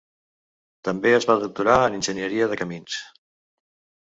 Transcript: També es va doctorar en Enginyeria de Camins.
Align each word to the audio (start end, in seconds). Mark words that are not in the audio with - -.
També 0.87 1.11
es 1.17 1.27
va 1.31 1.35
doctorar 1.43 1.75
en 1.91 1.99
Enginyeria 1.99 2.49
de 2.55 2.59
Camins. 2.63 2.97